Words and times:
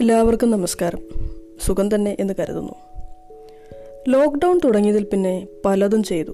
എല്ലാവർക്കും 0.00 0.50
നമസ്കാരം. 0.50 0.98
സുഖം 1.66 1.94
തന്നെ 1.94 2.16
എന്ന് 2.20 2.34
കരുതുന്നു. 2.38 2.72
ലോക്ക്ഡൗൺ 4.08 4.60
തുടങ്ങിയതിൽ 4.64 5.04
പിന്നെ 5.04 5.46
പലതും 5.64 6.02
ചെയ്തു. 6.02 6.32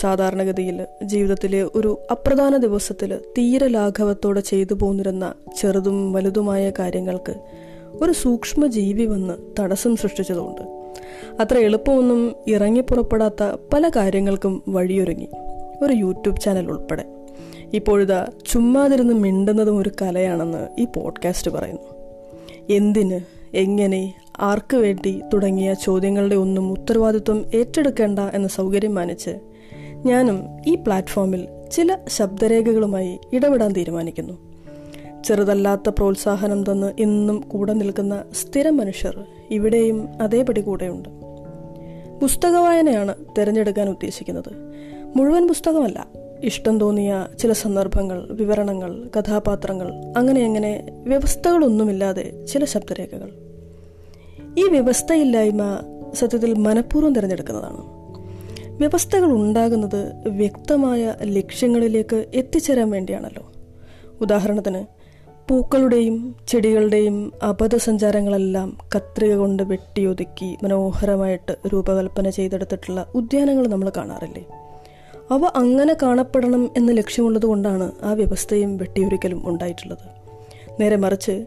സാധാരണഗതിയിൽ 0.00 0.86
ജീവിതത്തിലെ 1.02 1.62
ഒരു 1.62 1.98
അപ്രധാന 2.10 2.56
ദിവസത്തിൽ 2.56 3.16
തീരെ 3.16 3.68
ലാഘവത്തോടെ 3.68 4.40
ചെയ്തു 4.40 4.74
പോന്നിരുന്ന 4.74 5.34
ചെറുതും 5.60 6.12
വലുതുമായ 6.12 6.72
കാര്യങ്ങൾക്ക് 6.78 7.34
ഒരു 7.92 8.12
സൂക്ഷ്മ 8.12 8.66
ജീവി 8.66 9.06
വന്ന് 9.06 9.34
തടസ്സം 9.60 9.96
സൃഷ്ടിച്ചതുകൊണ്ട് 9.96 10.62
അത്ര 11.40 11.58
എളുപ്പമൊന്നും 11.58 12.34
ഇറങ്ങി 12.48 12.80
പുറപ്പെടാത്ത 12.80 13.56
പല 13.72 13.88
കാര്യങ്ങൾക്കും 13.88 14.62
വഴിയൊരുങ്ങി. 14.68 15.28
ഒരു 15.82 15.92
യൂട്യൂബ് 15.92 16.40
ചാനൽ 16.40 16.66
ഉൾപ്പെടെ. 16.66 17.04
ഇപ്പോഴിതാ 17.74 18.26
ചുമ്മാതിരുന്ന് 18.52 19.14
മിണ്ടുന്നതും 19.14 19.78
ഒരു 19.78 19.90
കലയാണെന്ന് 20.02 20.68
ഈ 20.78 20.84
പോഡ്കാസ്റ്റ് 20.84 21.50
പറയുന്നു. 21.50 22.01
എന്തിന് 22.70 23.20
എങ്ങനെ 23.54 24.14
ആർക്ക് 24.40 24.76
വേണ്ടി 24.76 25.22
തുടങ്ങിയ 25.32 25.74
ചോദ്യങ്ങളുടെ 25.74 26.34
ഒന്നും 26.34 26.72
ഉത്തരവാദിത്വം 26.72 27.44
ഏറ്റെടുക്കേണ്ട 27.54 28.18
എന്ന 28.18 28.48
സൗകര്യം 28.48 28.94
മാനിച്ച് 28.94 29.38
ഞാനും 30.06 30.42
ഈ 30.66 30.74
പ്ലാറ്റ്ഫോമിൽ 30.74 31.48
ചില 31.72 31.98
ശബ്ദരേഖകളുമായി 32.08 33.18
ഇടപെടാൻ 33.32 33.72
തീരുമാനിക്കുന്നു. 33.72 34.38
ചെറുതല്ലാത്ത 35.24 35.88
പ്രോത്സാഹനം 35.88 36.64
തന്ന് 36.70 36.92
ഇന്നും 36.98 37.40
കൂടെ 37.40 37.72
നിൽക്കുന്ന 37.72 38.24
സ്ഥിരം 38.32 38.76
മനുഷ്യർ 38.76 39.24
ഇവിടെയും 39.50 40.08
അതേപടി 40.22 40.60
കൂടെയുണ്ട്. 40.60 41.08
പുസ്തക 42.20 42.56
വായനയാണ് 42.56 43.14
തിരഞ്ഞെടുക്കാൻ 43.38 43.88
ഉദ്ദേശിക്കുന്നത്. 43.88 44.52
മുഴുവൻ 45.16 45.48
പുസ്തകമല്ല 45.48 46.21
ഇഷ്ടം 46.42 46.80
തോന്നിയ 46.80 47.26
ചില 47.38 47.52
സന്ദർഭങ്ങൾ 47.52 48.28
വിവരണങ്ങൾ 48.30 49.10
കഥാപാത്രങ്ങൾ 49.18 49.92
അങ്ങനെ 50.16 50.44
അങ്ങനെ 50.44 50.86
വ്യവസ്ഥകളൊന്നുമില്ലാതെ 50.92 52.44
ചില 52.44 52.64
ശബ്ദരേഖകൾ. 52.64 53.32
ഈ 54.58 54.68
വ്യവസ്ഥയില്ലായ്മ 54.68 55.62
സത്യത്തിൽ 56.14 56.54
മനഃപൂർവം 56.54 57.14
തിരഞ്ഞെടുക്കുന്നതാണ്. 57.14 58.02
വ്യവസ്ഥകൾ 58.76 59.32
ഉണ്ടാകുന്നത് 59.32 60.28
വ്യക്തമായ 60.28 61.14
ലക്ഷ്യങ്ങളിലേക്ക് 61.22 62.26
എത്തിച്ചേരാൻ 62.34 62.90
വേണ്ടിയാണല്ലോ. 62.90 63.52
ഉദാഹരണത്തിന് 64.20 64.84
പൂക്കളുടെയും 65.48 66.36
ചെടികളുടെയും 66.48 67.32
അബദ്ധസഞ്ചാരങ്ങളെല്ലാം 67.42 68.78
കത്രിക 68.96 69.34
കൊണ്ട് 69.34 69.62
വെട്ടിയൊതുക്കി 69.62 70.56
മനോഹരമായിട്ട് 70.62 71.56
രൂപകൽപ്പന 71.72 72.30
ചെയ്തെടുത്തിട്ടുള്ള 72.30 73.06
ഉദ്യാനങ്ങൾ 73.14 73.68
നമ്മൾ 73.68 73.92
കാണാറില്ലേ? 73.96 74.44
അവ 75.30 75.44
അങ്ങനെ 75.56 75.96
കാണപ്പെടണം 76.02 76.70
എന്ന 76.76 76.92
ലക്ഷ്യമുള്ളത് 76.92 77.46
കൊണ്ടാണ് 77.46 77.92
ആ 78.02 78.12
വ്യവസ്ഥയും 78.12 78.76
വെട്ടിയൊരിക്കലും 78.76 79.48
ഉണ്ടായിട്ടുള്ളത്. 79.48 80.22
നേരെ 80.80 80.96
മറിച്ച് 80.96 81.44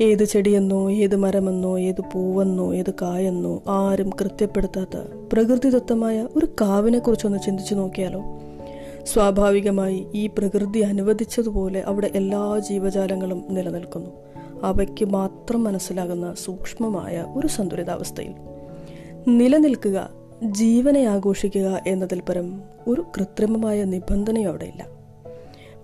ഏത് 0.00 0.24
ചെടിയെന്നോ 0.24 0.90
ഏത് 0.90 1.16
മരമെന്നോ 1.16 1.78
ഏത് 1.78 2.00
പൂവെന്നോ 2.12 2.74
ഏത് 2.74 2.94
കായെന്നോ 3.02 3.62
ആരും 3.68 4.10
കൃത്യപ്പെടുത്താത്ത 4.10 4.96
പ്രകൃതിദത്തമായ 5.32 6.28
ഒരു 6.36 6.46
കാവിനെക്കുറിച്ചൊന്ന് 6.60 7.38
ചിന്തിച്ചു 7.38 7.74
നോക്കിയാലോ? 7.74 8.22
സ്വാഭാവികമായി 9.04 10.06
ഈ 10.14 10.26
പ്രകൃതി 10.26 10.78
അനുവദിച്ചതുപോലെ 10.78 11.80
അവിടെ 11.80 12.10
എല്ലാ 12.14 12.58
ജീവജാലങ്ങളും 12.58 13.44
നിലനിൽക്കുന്നു. 13.48 14.10
അവയ്ക്ക് 14.62 15.04
മാത്രം 15.04 15.64
മനസ്സിലാകുന്ന 15.64 16.34
സൂക്ഷ്മമായ 16.44 17.24
ഒരു 17.36 17.46
സന്തുലിതാവസ്ഥയിൽ. 17.46 18.32
നിലനിൽക്കുക 19.28 20.17
ജീവനെ 20.42 21.06
ആഘോഷിക്കുക 21.06 21.82
എന്നതിൽ 21.86 22.20
പരം 22.20 22.60
ഒരു 22.88 23.04
കൃത്രിമമായ 23.16 23.84
നിബന്ധനയും 23.84 24.58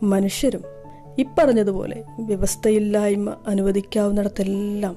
മനുഷ്യരും 0.02 0.62
ഇപ്പറഞ്ഞതുപോലെ 1.18 2.04
വ്യവസ്ഥയില്ലായ്മ 2.20 3.34
അനുവദിക്കാവുന്നിടത്തെല്ലാം 3.46 4.96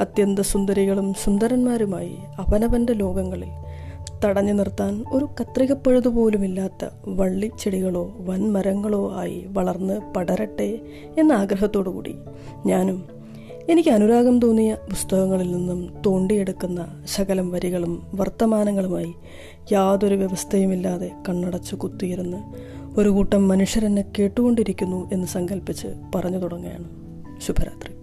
അത്യന്ത 0.00 0.38
സുന്ദരികളും 0.38 1.14
സുന്ദരന്മാരുമായി 1.14 2.16
അവനവന്റെ 2.38 2.92
ലോകങ്ങളിൽ 2.92 3.48
തടഞ്ഞു 4.24 4.52
നിർത്താൻ 4.52 5.04
ഒരു 5.12 5.28
കത്രികപ്പഴുതുപോലുമില്ലാത്ത 5.40 6.84
വള്ളിച്ചെടികളോ 7.08 8.16
വൻമരങ്ങളോ 8.20 9.12
ആയി 9.14 9.46
വളർന്ന് 9.48 10.14
പടരട്ടെ 10.16 10.80
എന്ന 11.18 11.32
ആഗ്രഹത്തോടുകൂടി 11.32 12.16
ഞാനും 12.66 13.19
എനിക്ക് 13.70 13.88
അനുരാഗം 13.88 14.40
തോന്നിയ 14.40 14.74
പുസ്തകങ്ങളിൽ 14.74 15.52
നിന്നും 15.52 16.02
തോണ്ടിയെടുക്കുന്ന 16.06 17.02
ശകലം 17.06 17.50
വരികളും 17.50 18.06
വർത്തമാനങ്ങളുമായി 18.14 19.14
യാതൊരു 19.72 20.14
വ്യവസ്ഥയുമില്ലാതെ 20.14 21.10
കണ്ണടച്ചു 21.28 21.76
കുത്തിയിരുന്ന് 21.76 22.36
ഒരു 23.00 23.08
കൂട്ടം 23.08 23.48
മനുഷ്യരെന്നെ 23.48 24.04
കേട്ടുകൊണ്ടിരിക്കുന്നു 24.18 25.10
എന്ന് 25.12 25.26
സങ്കല്പിച്ച് 25.26 25.88
പറഞ്ഞു 26.14 26.38
തുടങ്ങുകയാണ്. 26.38 26.88
ശുഭരാത്രി. 27.40 27.99